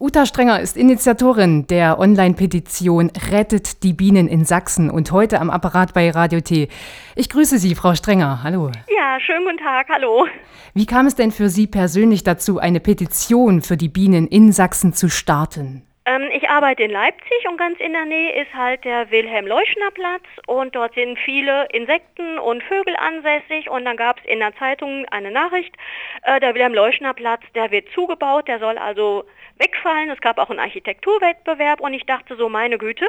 Uta 0.00 0.26
Strenger 0.26 0.60
ist 0.60 0.76
Initiatorin 0.76 1.66
der 1.66 1.98
Online-Petition 1.98 3.10
Rettet 3.32 3.82
die 3.82 3.92
Bienen 3.92 4.28
in 4.28 4.44
Sachsen 4.44 4.90
und 4.90 5.10
heute 5.10 5.40
am 5.40 5.50
Apparat 5.50 5.92
bei 5.92 6.08
Radio 6.12 6.40
T. 6.40 6.68
Ich 7.16 7.28
grüße 7.28 7.58
Sie, 7.58 7.74
Frau 7.74 7.96
Strenger. 7.96 8.44
Hallo. 8.44 8.70
Ja, 8.96 9.18
schönen 9.18 9.44
guten 9.44 9.58
Tag. 9.58 9.88
Hallo. 9.92 10.28
Wie 10.72 10.86
kam 10.86 11.06
es 11.06 11.16
denn 11.16 11.32
für 11.32 11.48
Sie 11.48 11.66
persönlich 11.66 12.22
dazu, 12.22 12.60
eine 12.60 12.78
Petition 12.78 13.60
für 13.60 13.76
die 13.76 13.88
Bienen 13.88 14.28
in 14.28 14.52
Sachsen 14.52 14.92
zu 14.92 15.08
starten? 15.08 15.82
Ähm, 16.08 16.30
ich 16.32 16.48
arbeite 16.48 16.84
in 16.84 16.90
Leipzig 16.90 17.46
und 17.46 17.58
ganz 17.58 17.78
in 17.80 17.92
der 17.92 18.06
Nähe 18.06 18.32
ist 18.40 18.54
halt 18.54 18.82
der 18.86 19.10
Wilhelm-Leuschner-Platz 19.10 20.22
und 20.46 20.74
dort 20.74 20.94
sind 20.94 21.18
viele 21.18 21.66
Insekten 21.66 22.38
und 22.38 22.62
Vögel 22.62 22.96
ansässig 22.96 23.68
und 23.68 23.84
dann 23.84 23.98
gab 23.98 24.18
es 24.20 24.24
in 24.24 24.38
der 24.38 24.56
Zeitung 24.56 25.04
eine 25.10 25.30
Nachricht, 25.30 25.76
äh, 26.22 26.40
der 26.40 26.54
Wilhelm-Leuschner-Platz, 26.54 27.42
der 27.54 27.70
wird 27.72 27.90
zugebaut, 27.94 28.48
der 28.48 28.58
soll 28.58 28.78
also 28.78 29.24
wegfallen. 29.58 30.08
Es 30.08 30.20
gab 30.20 30.38
auch 30.38 30.48
einen 30.48 30.60
Architekturwettbewerb 30.60 31.80
und 31.80 31.92
ich 31.92 32.06
dachte 32.06 32.36
so, 32.36 32.48
meine 32.48 32.78
Güte, 32.78 33.08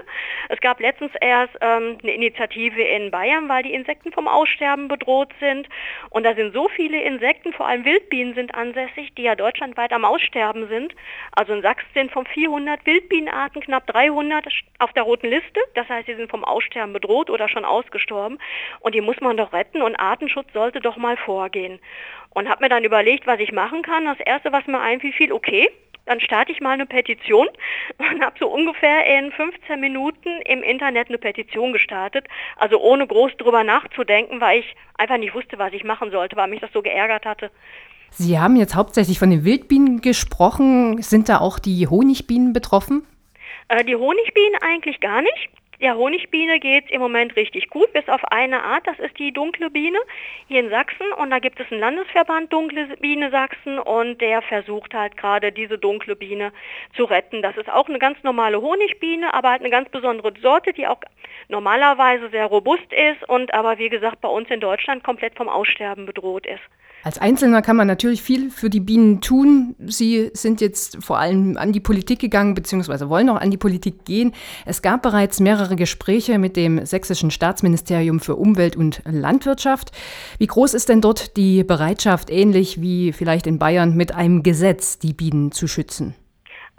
es 0.50 0.60
gab 0.60 0.80
letztens 0.80 1.12
erst 1.22 1.54
ähm, 1.62 1.98
eine 2.02 2.12
Initiative 2.12 2.82
in 2.82 3.12
Bayern, 3.12 3.48
weil 3.48 3.64
die 3.64 3.74
Insekten 3.74 4.12
vom 4.12 4.28
Aussterben 4.28 4.90
bedroht 4.90 5.32
sind 5.40 5.70
und 6.10 6.24
da 6.24 6.36
sind 6.36 6.54
so 6.54 6.68
viele 6.70 7.02
Insekten, 7.02 7.54
vor 7.54 7.68
allem 7.68 7.86
Wildbienen 7.86 8.34
sind 8.34 8.54
ansässig, 8.56 9.14
die 9.16 9.24
ja 9.24 9.36
deutschlandweit 9.36 9.94
am 9.94 10.04
Aussterben 10.04 10.68
sind. 10.68 10.94
Also 11.32 11.54
in 11.54 11.62
Sachsen 11.62 11.88
sind 11.94 12.12
von 12.12 12.26
400 12.26 12.84
Wildbienenarten 12.90 13.62
knapp 13.62 13.86
300 13.88 14.48
auf 14.80 14.92
der 14.94 15.04
roten 15.04 15.28
Liste. 15.28 15.60
Das 15.76 15.88
heißt, 15.88 16.08
sie 16.08 16.16
sind 16.16 16.30
vom 16.30 16.44
Aussterben 16.44 16.94
bedroht 16.94 17.30
oder 17.30 17.48
schon 17.48 17.66
ausgestorben. 17.66 18.40
Und 18.80 18.96
die 18.96 19.02
muss 19.02 19.22
man 19.22 19.38
doch 19.38 19.54
retten 19.54 19.82
und 19.82 19.96
Artenschutz 19.96 20.52
sollte 20.54 20.82
doch 20.82 20.98
mal 20.98 21.18
vorgehen. 21.18 21.80
Und 22.32 22.50
habe 22.50 22.64
mir 22.64 22.70
dann 22.70 22.84
überlegt, 22.84 23.28
was 23.28 23.40
ich 23.40 23.52
machen 23.52 23.84
kann. 23.84 24.06
Das 24.06 24.20
Erste, 24.20 24.52
was 24.52 24.66
mir 24.66 24.80
einfiel, 24.80 25.32
okay, 25.32 25.70
dann 26.06 26.20
starte 26.20 26.52
ich 26.52 26.60
mal 26.60 26.72
eine 26.72 26.88
Petition 26.88 27.48
und 27.98 28.26
habe 28.26 28.36
so 28.40 28.48
ungefähr 28.48 29.06
in 29.06 29.32
15 29.32 29.80
Minuten 29.80 30.42
im 30.42 30.64
Internet 30.64 31.10
eine 31.10 31.20
Petition 31.20 31.72
gestartet. 31.72 32.26
Also 32.56 32.80
ohne 32.82 33.06
groß 33.06 33.38
drüber 33.38 33.64
nachzudenken, 33.64 34.42
weil 34.42 34.62
ich 34.62 34.76
einfach 34.98 35.18
nicht 35.18 35.36
wusste, 35.36 35.60
was 35.60 35.74
ich 35.74 35.84
machen 35.84 36.10
sollte, 36.10 36.36
weil 36.36 36.50
mich 36.50 36.62
das 36.62 36.74
so 36.74 36.82
geärgert 36.82 37.26
hatte. 37.26 37.52
Sie 38.12 38.40
haben 38.40 38.56
jetzt 38.56 38.76
hauptsächlich 38.76 39.20
von 39.20 39.30
den 39.30 39.44
Wildbienen 39.44 40.02
gesprochen. 40.02 41.02
Sind 41.02 41.30
da 41.30 41.40
auch 41.40 41.60
die 41.60 41.88
Honigbienen 41.88 42.54
betroffen? 42.54 43.04
Äh, 43.70 43.84
die 43.86 43.96
Honigbienen 43.96 44.60
eigentlich 44.62 45.00
gar 45.00 45.22
nicht. 45.22 45.50
Der 45.82 45.96
Honigbiene 45.96 46.60
geht 46.60 46.92
im 46.92 47.00
Moment 47.00 47.38
richtig 47.38 47.70
gut, 47.70 47.94
bis 47.94 48.08
auf 48.10 48.22
eine 48.32 48.64
Art, 48.64 48.86
das 48.86 49.00
ist 49.00 49.18
die 49.18 49.32
dunkle 49.32 49.70
Biene 49.70 49.98
hier 50.50 50.60
in 50.60 50.70
Sachsen. 50.70 51.06
Und 51.18 51.30
da 51.30 51.40
gibt 51.40 51.58
es 51.60 51.72
einen 51.72 51.80
Landesverband 51.80 52.52
Dunkle 52.52 52.98
Biene 52.98 53.32
Sachsen 53.32 53.80
und 53.80 54.20
der 54.20 54.42
versucht 54.42 54.94
halt 54.94 55.16
gerade 55.16 55.54
diese 55.54 55.78
dunkle 55.78 56.18
Biene 56.18 56.52
zu 56.98 57.06
retten. 57.06 57.42
Das 57.42 57.56
ist 57.56 57.70
auch 57.70 57.88
eine 57.88 58.00
ganz 58.00 58.22
normale 58.24 58.62
Honigbiene, 58.62 59.34
aber 59.34 59.52
halt 59.52 59.62
eine 59.62 59.70
ganz 59.70 59.88
besondere 59.90 60.34
Sorte, 60.42 60.74
die 60.74 60.86
auch 60.86 61.00
normalerweise 61.48 62.30
sehr 62.30 62.48
robust 62.48 62.92
ist 62.92 63.28
und 63.30 63.54
aber 63.54 63.78
wie 63.78 63.90
gesagt 63.90 64.20
bei 64.20 64.30
uns 64.30 64.50
in 64.50 64.60
Deutschland 64.60 65.04
komplett 65.06 65.38
vom 65.38 65.48
Aussterben 65.48 66.06
bedroht 66.06 66.46
ist. 66.46 66.62
Als 67.02 67.18
Einzelner 67.18 67.62
kann 67.62 67.78
man 67.78 67.88
natürlich 67.88 68.22
viel 68.22 68.52
für 68.52 68.70
die 68.70 68.82
Bienen 68.82 69.22
tun. 69.22 69.74
Sie 69.80 70.32
sind 70.34 70.60
jetzt 70.60 71.02
vor 71.02 71.18
allem 71.18 71.56
an 71.56 71.72
die 71.72 71.80
Politik 71.80 72.20
gegangen, 72.20 72.56
beziehungsweise 72.56 73.10
wollen 73.10 73.30
auch 73.30 73.40
an 73.40 73.52
die 73.52 73.58
Politik 73.58 74.04
gehen. 74.04 74.34
Es 74.66 74.82
gab 74.82 75.02
bereits 75.02 75.40
mehrere 75.40 75.69
Gespräche 75.76 76.40
mit 76.40 76.56
dem 76.56 76.86
Sächsischen 76.86 77.32
Staatsministerium 77.32 78.20
für 78.20 78.36
Umwelt 78.36 78.76
und 78.76 79.02
Landwirtschaft. 79.06 79.92
Wie 80.38 80.48
groß 80.48 80.74
ist 80.74 80.90
denn 80.90 81.02
dort 81.02 81.38
die 81.38 81.64
Bereitschaft, 81.64 82.30
ähnlich 82.30 82.82
wie 82.82 83.14
vielleicht 83.14 83.48
in 83.48 83.60
Bayern, 83.60 83.96
mit 83.96 84.14
einem 84.14 84.44
Gesetz 84.44 85.00
die 85.00 85.14
Bienen 85.14 85.52
zu 85.52 85.68
schützen? 85.68 86.16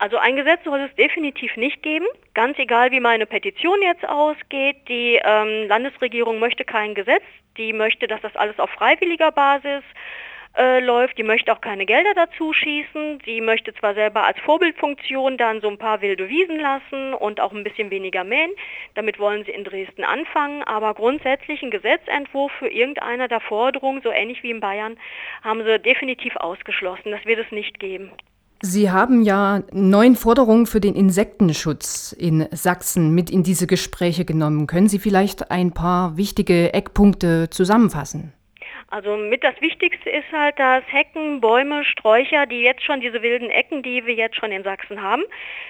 Also 0.00 0.16
ein 0.16 0.34
Gesetz 0.34 0.64
soll 0.64 0.80
es 0.80 0.94
definitiv 0.96 1.54
nicht 1.56 1.82
geben. 1.82 2.06
Ganz 2.32 2.58
egal, 2.58 2.90
wie 2.90 3.00
meine 3.00 3.26
Petition 3.26 3.82
jetzt 3.82 4.08
ausgeht. 4.08 4.76
Die 4.88 5.20
ähm, 5.22 5.68
Landesregierung 5.68 6.38
möchte 6.38 6.64
kein 6.64 6.94
Gesetz. 6.94 7.22
Die 7.58 7.74
möchte, 7.74 8.08
dass 8.08 8.22
das 8.22 8.34
alles 8.34 8.58
auf 8.58 8.70
freiwilliger 8.70 9.30
Basis 9.30 9.82
äh, 10.56 10.80
läuft. 10.80 11.18
Die 11.18 11.22
möchte 11.22 11.52
auch 11.52 11.60
keine 11.60 11.86
Gelder 11.86 12.12
dazu 12.14 12.52
schießen. 12.52 13.20
Sie 13.24 13.40
möchte 13.40 13.72
zwar 13.74 13.94
selber 13.94 14.26
als 14.26 14.38
Vorbildfunktion 14.40 15.36
dann 15.36 15.60
so 15.60 15.68
ein 15.68 15.78
paar 15.78 16.00
wilde 16.02 16.28
Wiesen 16.28 16.58
lassen 16.58 17.14
und 17.14 17.40
auch 17.40 17.52
ein 17.52 17.64
bisschen 17.64 17.90
weniger 17.90 18.24
mähen. 18.24 18.50
Damit 18.94 19.18
wollen 19.18 19.44
sie 19.44 19.52
in 19.52 19.64
Dresden 19.64 20.04
anfangen. 20.04 20.62
Aber 20.64 20.94
grundsätzlich 20.94 21.62
ein 21.62 21.70
Gesetzentwurf 21.70 22.52
für 22.58 22.68
irgendeine 22.68 23.28
der 23.28 23.40
Forderungen, 23.40 24.02
so 24.02 24.10
ähnlich 24.10 24.42
wie 24.42 24.50
in 24.50 24.60
Bayern, 24.60 24.96
haben 25.42 25.62
sie 25.64 25.78
definitiv 25.78 26.36
ausgeschlossen. 26.36 27.12
Das 27.12 27.24
wird 27.24 27.38
es 27.38 27.52
nicht 27.52 27.78
geben. 27.78 28.10
Sie 28.62 28.90
haben 28.90 29.22
ja 29.22 29.62
neun 29.72 30.16
Forderungen 30.16 30.66
für 30.66 30.80
den 30.80 30.94
Insektenschutz 30.94 32.12
in 32.12 32.46
Sachsen 32.50 33.14
mit 33.14 33.30
in 33.30 33.42
diese 33.42 33.66
Gespräche 33.66 34.26
genommen. 34.26 34.66
Können 34.66 34.88
Sie 34.88 34.98
vielleicht 34.98 35.50
ein 35.50 35.72
paar 35.72 36.18
wichtige 36.18 36.74
Eckpunkte 36.74 37.48
zusammenfassen? 37.48 38.34
Also 38.92 39.16
mit 39.16 39.44
das 39.44 39.54
Wichtigste 39.60 40.10
ist 40.10 40.32
halt, 40.32 40.58
dass 40.58 40.82
Hecken, 40.88 41.40
Bäume, 41.40 41.84
Sträucher, 41.84 42.46
die 42.46 42.62
jetzt 42.62 42.82
schon 42.82 43.00
diese 43.00 43.22
wilden 43.22 43.48
Ecken, 43.48 43.84
die 43.84 44.04
wir 44.04 44.14
jetzt 44.14 44.34
schon 44.34 44.50
in 44.50 44.64
Sachsen 44.64 45.00
haben, 45.00 45.22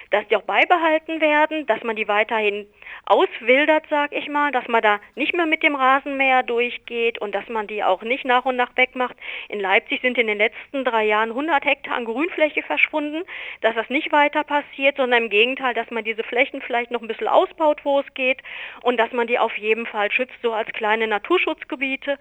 dass 0.09 0.27
die 0.27 0.35
auch 0.35 0.41
beibehalten 0.41 1.21
werden, 1.21 1.67
dass 1.67 1.83
man 1.83 1.95
die 1.95 2.07
weiterhin 2.07 2.65
auswildert, 3.05 3.85
sag 3.91 4.11
ich 4.11 4.27
mal, 4.27 4.51
dass 4.51 4.67
man 4.67 4.81
da 4.81 4.99
nicht 5.13 5.35
mehr 5.35 5.45
mit 5.45 5.61
dem 5.61 5.75
Rasenmäher 5.75 6.41
durchgeht 6.41 7.19
und 7.19 7.35
dass 7.35 7.47
man 7.47 7.67
die 7.67 7.83
auch 7.83 8.01
nicht 8.01 8.25
nach 8.25 8.45
und 8.45 8.55
nach 8.55 8.75
wegmacht. 8.75 9.15
In 9.49 9.59
Leipzig 9.59 10.01
sind 10.01 10.17
in 10.17 10.25
den 10.25 10.39
letzten 10.39 10.83
drei 10.83 11.05
Jahren 11.05 11.29
100 11.29 11.63
Hektar 11.63 11.97
an 11.97 12.05
Grünfläche 12.05 12.63
verschwunden, 12.63 13.21
dass 13.61 13.75
das 13.75 13.87
nicht 13.89 14.11
weiter 14.11 14.43
passiert, 14.43 14.97
sondern 14.97 15.25
im 15.25 15.29
Gegenteil, 15.29 15.75
dass 15.75 15.91
man 15.91 16.03
diese 16.03 16.23
Flächen 16.23 16.59
vielleicht 16.63 16.89
noch 16.89 17.03
ein 17.03 17.07
bisschen 17.07 17.27
ausbaut, 17.27 17.81
wo 17.83 17.99
es 17.99 18.13
geht 18.15 18.39
und 18.81 18.97
dass 18.97 19.11
man 19.11 19.27
die 19.27 19.37
auf 19.37 19.55
jeden 19.57 19.85
Fall 19.85 20.11
schützt, 20.11 20.41
so 20.41 20.53
als 20.53 20.71
kleine 20.73 21.05
Naturschutzgebiete 21.05 22.17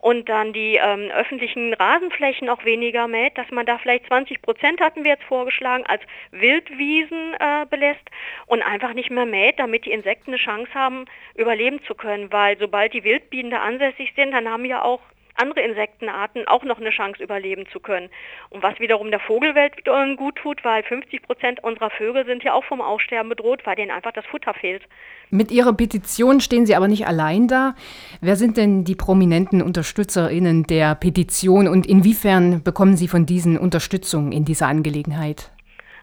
und 0.00 0.28
dann 0.40 0.52
die 0.52 0.76
ähm, 0.76 1.10
öffentlichen 1.10 1.74
Rasenflächen 1.74 2.48
auch 2.48 2.64
weniger 2.64 3.06
mäht, 3.08 3.36
dass 3.36 3.50
man 3.50 3.66
da 3.66 3.78
vielleicht 3.78 4.06
20 4.06 4.40
Prozent 4.40 4.80
hatten 4.80 5.04
wir 5.04 5.12
jetzt 5.12 5.24
vorgeschlagen, 5.24 5.84
als 5.86 6.02
Wildwiesen 6.30 7.34
äh, 7.38 7.66
belässt 7.68 8.08
und 8.46 8.62
einfach 8.62 8.94
nicht 8.94 9.10
mehr 9.10 9.26
mäht, 9.26 9.58
damit 9.58 9.84
die 9.84 9.92
Insekten 9.92 10.30
eine 10.30 10.38
Chance 10.38 10.72
haben, 10.72 11.04
überleben 11.34 11.82
zu 11.84 11.94
können, 11.94 12.32
weil 12.32 12.56
sobald 12.58 12.94
die 12.94 13.04
Wildbienen 13.04 13.50
da 13.50 13.58
ansässig 13.58 14.12
sind, 14.16 14.32
dann 14.32 14.48
haben 14.48 14.64
ja 14.64 14.82
auch 14.82 15.00
andere 15.40 15.60
Insektenarten 15.60 16.46
auch 16.46 16.64
noch 16.64 16.78
eine 16.78 16.90
Chance 16.90 17.22
überleben 17.22 17.66
zu 17.72 17.80
können. 17.80 18.08
Und 18.50 18.62
was 18.62 18.78
wiederum 18.78 19.10
der 19.10 19.20
Vogelwelt 19.20 19.84
gut 20.16 20.36
tut, 20.36 20.64
weil 20.64 20.82
50 20.82 21.22
Prozent 21.22 21.64
unserer 21.64 21.90
Vögel 21.90 22.26
sind 22.26 22.42
ja 22.44 22.52
auch 22.52 22.64
vom 22.64 22.80
Aussterben 22.80 23.28
bedroht, 23.28 23.62
weil 23.64 23.76
denen 23.76 23.90
einfach 23.90 24.12
das 24.12 24.26
Futter 24.26 24.54
fehlt. 24.54 24.82
Mit 25.30 25.50
Ihrer 25.50 25.72
Petition 25.72 26.40
stehen 26.40 26.66
Sie 26.66 26.74
aber 26.74 26.88
nicht 26.88 27.06
allein 27.06 27.48
da. 27.48 27.74
Wer 28.20 28.36
sind 28.36 28.56
denn 28.56 28.84
die 28.84 28.96
prominenten 28.96 29.62
UnterstützerInnen 29.62 30.64
der 30.64 30.94
Petition 30.94 31.68
und 31.68 31.86
inwiefern 31.86 32.62
bekommen 32.62 32.96
Sie 32.96 33.08
von 33.08 33.26
diesen 33.26 33.56
Unterstützung 33.56 34.32
in 34.32 34.44
dieser 34.44 34.66
Angelegenheit? 34.66 35.50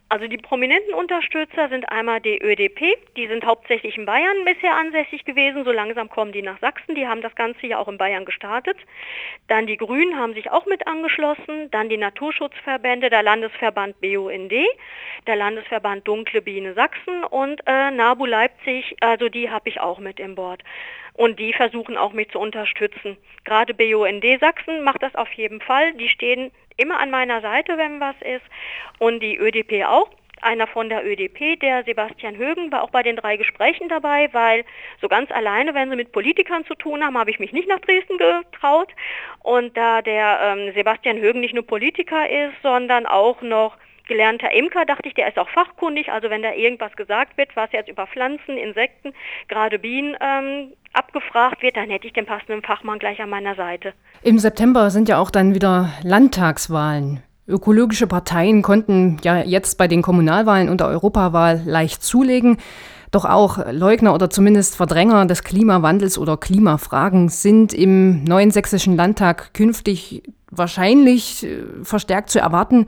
Also 0.10 0.28
die 0.28 0.38
prominenten 0.38 0.94
Unterstützer 0.94 1.68
sind 1.68 1.90
einmal 1.90 2.22
die 2.22 2.42
ÖDP, 2.42 2.98
die 3.18 3.28
sind 3.28 3.46
hauptsächlich 3.46 3.98
in 3.98 4.06
Bayern 4.06 4.46
bisher 4.46 4.74
ansässig 4.74 5.26
gewesen, 5.26 5.66
so 5.66 5.72
langsam 5.74 6.10
kommen 6.10 6.32
die 6.32 6.42
nach 6.42 6.60
Sachsen, 6.60 6.96
die 6.96 7.06
haben 7.06 7.22
das 7.22 7.36
Ganze 7.36 7.68
ja 7.68 7.78
auch 7.78 7.90
in 7.90 7.98
Bayern 7.98 8.24
gestartet. 8.24 8.78
Dann 9.50 9.68
die 9.68 9.76
Grünen 9.76 10.18
haben 10.18 10.34
sich 10.34 10.50
auch 10.50 10.66
mit 10.66 10.88
angeschlossen, 10.88 11.70
dann 11.72 11.90
die 11.90 11.98
Naturschutzverbände, 11.98 13.10
der 13.10 13.22
Landesverband 13.22 14.00
BUND, 14.00 14.54
der 15.28 15.36
Landesverband 15.36 16.08
Dunkle 16.08 16.42
Biene 16.42 16.74
Sachsen 16.74 17.26
und 17.26 17.62
äh, 17.66 17.92
NABU 17.92 18.26
Leipzig, 18.26 18.96
also 19.02 19.28
die 19.28 19.50
habe 19.50 19.68
ich 19.68 19.82
auch 19.82 20.00
mit 20.00 20.22
im 20.22 20.36
Board. 20.36 20.64
Und 21.16 21.38
die 21.40 21.52
versuchen 21.52 21.98
auch 21.98 22.14
mich 22.14 22.30
zu 22.30 22.40
unterstützen. 22.40 23.18
Gerade 23.44 23.74
BUND 23.74 24.24
Sachsen 24.40 24.84
macht 24.84 25.04
das 25.04 25.16
auf 25.16 25.32
jeden 25.34 25.60
Fall. 25.60 25.94
Die 25.94 26.08
stehen 26.08 26.52
immer 26.78 27.00
an 27.00 27.12
meiner 27.12 27.42
Seite, 27.42 27.78
wenn 27.78 28.00
was 28.00 28.16
ist. 28.22 28.46
Und 29.00 29.22
die 29.22 29.38
ÖDP 29.38 29.86
auch. 29.86 30.10
Einer 30.40 30.68
von 30.68 30.88
der 30.88 31.04
ÖDP, 31.04 31.60
der 31.60 31.84
Sebastian 31.84 32.38
Högen, 32.38 32.72
war 32.72 32.84
auch 32.84 32.92
bei 32.92 33.02
den 33.02 33.16
drei 33.16 33.38
Gesprächen 33.38 33.90
dabei, 33.90 34.30
weil 34.34 34.66
so 35.02 35.08
ganz 35.08 35.32
alleine, 35.32 35.74
wenn 35.74 35.90
sie 35.90 35.96
mit 35.96 36.12
Politikern 36.12 36.64
zu 36.66 36.76
tun 36.76 37.04
haben, 37.04 37.18
habe 37.18 37.32
ich 37.32 37.40
mich 37.40 37.54
nicht 37.54 37.68
nach 37.68 37.80
Dresden 37.80 38.20
getraut. 38.20 38.94
Und 39.42 39.76
da 39.76 40.04
der 40.04 40.40
ähm, 40.44 40.74
Sebastian 40.76 41.18
Högen 41.18 41.40
nicht 41.40 41.56
nur 41.56 41.66
Politiker 41.66 42.30
ist, 42.30 42.54
sondern 42.62 43.08
auch 43.08 43.42
noch 43.42 43.78
gelernter 44.08 44.52
Imker, 44.52 44.86
dachte 44.86 45.08
ich, 45.08 45.14
der 45.14 45.28
ist 45.28 45.38
auch 45.38 45.50
fachkundig. 45.50 46.12
Also 46.12 46.30
wenn 46.30 46.42
da 46.42 46.54
irgendwas 46.54 46.96
gesagt 46.96 47.38
wird, 47.38 47.56
was 47.56 47.72
jetzt 47.72 47.90
über 47.90 48.08
Pflanzen, 48.08 48.58
Insekten, 48.58 49.14
gerade 49.48 49.80
Bienen 49.80 50.16
ähm, 50.20 50.74
abgefragt 50.94 51.62
wird, 51.62 51.78
dann 51.78 51.90
hätte 51.90 52.08
ich 52.08 52.14
den 52.14 52.26
passenden 52.26 52.62
Fachmann 52.62 53.00
gleich 53.00 53.22
an 53.22 53.30
meiner 53.30 53.56
Seite. 53.56 53.94
Im 54.24 54.40
September 54.40 54.90
sind 54.90 55.10
ja 55.10 55.20
auch 55.20 55.32
dann 55.32 55.54
wieder 55.54 55.90
Landtagswahlen. 56.04 57.22
Ökologische 57.48 58.08
Parteien 58.08 58.62
konnten 58.62 59.20
ja 59.24 59.42
jetzt 59.42 59.78
bei 59.78 59.88
den 59.88 60.02
Kommunalwahlen 60.02 60.68
und 60.68 60.82
der 60.82 60.88
Europawahl 60.88 61.62
leicht 61.66 62.04
zulegen. 62.04 62.58
Doch 63.12 63.24
auch 63.24 63.60
Leugner 63.72 64.14
oder 64.14 64.30
zumindest 64.30 64.76
Verdränger 64.76 65.26
des 65.26 65.44
Klimawandels 65.44 66.18
oder 66.18 66.36
Klimafragen 66.36 67.30
sind 67.30 67.74
im 67.74 68.26
neuen 68.26 68.52
sächsischen 68.52 68.98
Landtag 68.98 69.54
künftig 69.54 70.24
wahrscheinlich 70.58 71.46
äh, 71.46 71.64
verstärkt 71.84 72.30
zu 72.30 72.40
erwarten. 72.40 72.88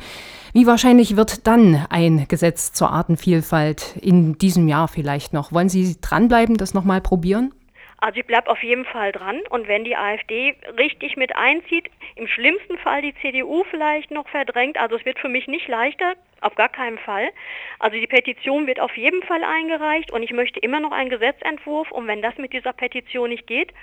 Wie 0.53 0.65
wahrscheinlich 0.65 1.15
wird 1.15 1.45
dann 1.47 1.85
ein 1.89 2.25
Gesetz 2.27 2.73
zur 2.73 2.91
Artenvielfalt 2.91 3.95
in 4.01 4.37
diesem 4.37 4.67
Jahr 4.67 4.87
vielleicht 4.87 5.33
noch? 5.33 5.51
Wollen 5.51 5.69
Sie 5.69 5.97
dranbleiben, 6.01 6.57
das 6.57 6.73
nochmal 6.73 7.01
probieren? 7.01 7.53
Also 8.01 8.19
ich 8.19 8.25
bleibe 8.25 8.49
auf 8.49 8.63
jeden 8.63 8.85
Fall 8.85 9.11
dran 9.11 9.41
und 9.49 9.67
wenn 9.67 9.83
die 9.83 9.97
AfD 9.97 10.55
richtig 10.77 11.17
mit 11.17 11.35
einzieht, 11.35 11.89
im 12.15 12.27
schlimmsten 12.27 12.77
Fall 12.77 13.01
die 13.01 13.13
CDU 13.15 13.65
vielleicht 13.69 14.09
noch 14.09 14.27
verdrängt, 14.29 14.77
also 14.77 14.95
es 14.95 15.03
wird 15.03 15.19
für 15.19 15.27
mich 15.27 15.47
nicht 15.47 15.67
leichter, 15.67 16.13
auf 16.39 16.55
gar 16.55 16.69
keinen 16.69 16.97
Fall. 16.97 17.29
Also 17.77 17.97
die 17.97 18.07
Petition 18.07 18.67
wird 18.67 18.79
auf 18.79 18.95
jeden 18.95 19.21
Fall 19.23 19.43
eingereicht 19.43 20.11
und 20.13 20.23
ich 20.23 20.31
möchte 20.31 20.61
immer 20.61 20.79
noch 20.79 20.93
einen 20.93 21.09
Gesetzentwurf 21.09 21.91
und 21.91 22.07
wenn 22.07 22.21
das 22.21 22.37
mit 22.37 22.53
dieser 22.53 22.71
Petition 22.71 23.31
nicht 23.31 23.47
geht, 23.47 23.73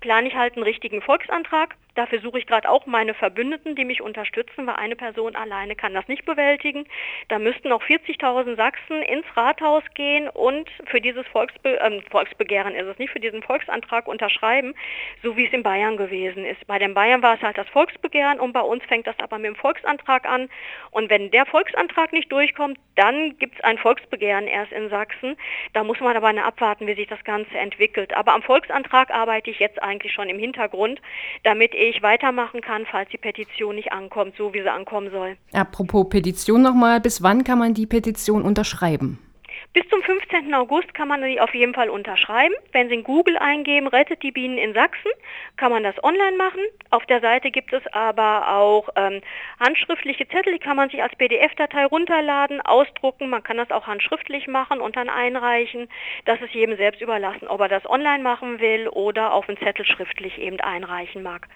plane 0.00 0.28
ich 0.28 0.34
halt 0.34 0.54
einen 0.54 0.64
richtigen 0.64 1.02
Volksantrag. 1.02 1.76
Dafür 1.96 2.20
suche 2.20 2.38
ich 2.38 2.46
gerade 2.46 2.68
auch 2.68 2.86
meine 2.86 3.14
Verbündeten, 3.14 3.74
die 3.74 3.84
mich 3.84 4.00
unterstützen, 4.00 4.66
weil 4.66 4.76
eine 4.76 4.96
Person 4.96 5.34
alleine 5.34 5.74
kann 5.74 5.94
das 5.94 6.06
nicht 6.08 6.24
bewältigen. 6.24 6.86
Da 7.28 7.38
müssten 7.38 7.72
auch 7.72 7.82
40.000 7.82 8.56
Sachsen 8.56 9.02
ins 9.02 9.26
Rathaus 9.34 9.82
gehen 9.94 10.28
und 10.28 10.70
für 10.86 11.00
dieses 11.00 11.26
Volksbe 11.28 11.80
äh, 11.80 12.00
Volksbegehren 12.10 12.74
ist 12.74 12.86
es 12.86 12.98
nicht, 12.98 13.10
für 13.10 13.20
diesen 13.20 13.42
Volksantrag 13.42 14.06
unterschreiben, 14.06 14.74
so 15.22 15.36
wie 15.36 15.46
es 15.46 15.52
in 15.52 15.62
Bayern 15.62 15.96
gewesen 15.96 16.44
ist. 16.44 16.66
Bei 16.66 16.78
den 16.78 16.94
Bayern 16.94 17.22
war 17.22 17.34
es 17.34 17.42
halt 17.42 17.58
das 17.58 17.68
Volksbegehren 17.68 18.40
und 18.40 18.52
bei 18.52 18.60
uns 18.60 18.84
fängt 18.84 19.06
das 19.06 19.18
aber 19.18 19.38
mit 19.38 19.46
dem 19.46 19.56
Volksantrag 19.56 20.28
an. 20.28 20.48
Und 20.90 21.10
wenn 21.10 21.30
der 21.30 21.46
Volksantrag 21.46 22.12
nicht 22.12 22.30
durchkommt, 22.30 22.78
dann 22.96 23.38
gibt 23.38 23.56
es 23.56 23.64
ein 23.64 23.78
Volksbegehren 23.78 24.46
erst 24.46 24.72
in 24.72 24.88
Sachsen. 24.90 25.36
Da 25.72 25.82
muss 25.82 26.00
man 26.00 26.16
aber 26.16 26.36
abwarten, 26.36 26.86
wie 26.86 26.94
sich 26.94 27.06
das 27.06 27.22
Ganze 27.24 27.56
entwickelt. 27.56 28.14
Aber 28.14 28.34
am 28.34 28.42
Volksantrag 28.42 29.10
arbeite 29.10 29.50
ich 29.50 29.58
jetzt 29.58 29.82
eigentlich 29.82 30.12
schon 30.12 30.28
im 30.28 30.38
Hintergrund, 30.38 31.00
damit 31.44 31.74
ich 31.74 31.85
weitermachen 32.02 32.60
kann, 32.60 32.86
falls 32.90 33.08
die 33.10 33.18
Petition 33.18 33.76
nicht 33.76 33.92
ankommt, 33.92 34.34
so 34.36 34.52
wie 34.54 34.62
sie 34.62 34.70
ankommen 34.70 35.10
soll. 35.10 35.36
Apropos 35.52 36.08
Petition 36.08 36.62
nochmal, 36.62 37.00
bis 37.00 37.22
wann 37.22 37.44
kann 37.44 37.58
man 37.58 37.74
die 37.74 37.86
Petition 37.86 38.42
unterschreiben? 38.42 39.18
Bis 39.76 39.86
zum 39.90 40.00
15. 40.00 40.54
August 40.54 40.94
kann 40.94 41.06
man 41.06 41.22
sie 41.22 41.38
auf 41.38 41.54
jeden 41.54 41.74
Fall 41.74 41.90
unterschreiben. 41.90 42.54
Wenn 42.72 42.88
Sie 42.88 42.94
in 42.94 43.04
Google 43.04 43.36
eingeben, 43.36 43.88
rettet 43.88 44.22
die 44.22 44.32
Bienen 44.32 44.56
in 44.56 44.72
Sachsen, 44.72 45.10
kann 45.58 45.70
man 45.70 45.82
das 45.82 46.02
online 46.02 46.36
machen. 46.38 46.60
Auf 46.88 47.04
der 47.04 47.20
Seite 47.20 47.50
gibt 47.50 47.74
es 47.74 47.82
aber 47.92 48.56
auch 48.56 48.88
ähm, 48.96 49.20
handschriftliche 49.60 50.26
Zettel, 50.28 50.54
die 50.54 50.60
kann 50.60 50.78
man 50.78 50.88
sich 50.88 51.02
als 51.02 51.14
PDF-Datei 51.16 51.84
runterladen, 51.84 52.62
ausdrucken. 52.62 53.28
Man 53.28 53.42
kann 53.42 53.58
das 53.58 53.70
auch 53.70 53.86
handschriftlich 53.86 54.46
machen 54.46 54.80
und 54.80 54.96
dann 54.96 55.10
einreichen. 55.10 55.88
Das 56.24 56.40
ist 56.40 56.54
jedem 56.54 56.78
selbst 56.78 57.02
überlassen, 57.02 57.46
ob 57.46 57.60
er 57.60 57.68
das 57.68 57.84
online 57.84 58.22
machen 58.22 58.60
will 58.60 58.88
oder 58.88 59.34
auf 59.34 59.46
einen 59.46 59.58
Zettel 59.58 59.84
schriftlich 59.84 60.38
eben 60.38 60.58
einreichen 60.58 61.22
mag. 61.22 61.48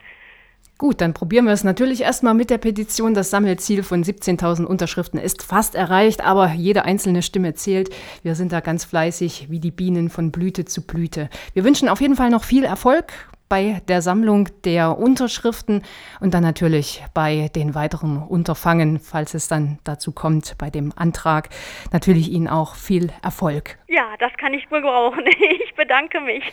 Gut, 0.80 1.02
dann 1.02 1.12
probieren 1.12 1.44
wir 1.44 1.52
es 1.52 1.62
natürlich 1.62 2.00
erstmal 2.00 2.32
mit 2.32 2.48
der 2.48 2.56
Petition. 2.56 3.12
Das 3.12 3.28
Sammelziel 3.28 3.82
von 3.82 4.02
17.000 4.02 4.64
Unterschriften 4.64 5.20
ist 5.20 5.42
fast 5.42 5.74
erreicht, 5.74 6.24
aber 6.24 6.52
jede 6.52 6.86
einzelne 6.86 7.20
Stimme 7.20 7.52
zählt. 7.52 7.90
Wir 8.22 8.34
sind 8.34 8.50
da 8.50 8.60
ganz 8.60 8.86
fleißig 8.86 9.48
wie 9.50 9.60
die 9.60 9.72
Bienen 9.72 10.08
von 10.08 10.32
Blüte 10.32 10.64
zu 10.64 10.86
Blüte. 10.86 11.28
Wir 11.52 11.64
wünschen 11.64 11.90
auf 11.90 12.00
jeden 12.00 12.16
Fall 12.16 12.30
noch 12.30 12.44
viel 12.44 12.64
Erfolg 12.64 13.12
bei 13.50 13.82
der 13.88 14.00
Sammlung 14.00 14.48
der 14.64 14.96
Unterschriften 14.96 15.82
und 16.20 16.32
dann 16.32 16.44
natürlich 16.44 17.04
bei 17.12 17.50
den 17.54 17.74
weiteren 17.74 18.22
Unterfangen, 18.22 19.00
falls 19.00 19.34
es 19.34 19.48
dann 19.48 19.80
dazu 19.84 20.12
kommt, 20.12 20.56
bei 20.56 20.70
dem 20.70 20.92
Antrag. 20.96 21.50
Natürlich 21.92 22.30
Ihnen 22.30 22.48
auch 22.48 22.76
viel 22.76 23.12
Erfolg. 23.22 23.76
Ja, 23.88 24.14
das 24.18 24.32
kann 24.38 24.54
ich 24.54 24.66
gebrauchen. 24.70 25.24
Ich 25.62 25.74
bedanke 25.74 26.20
mich. 26.20 26.44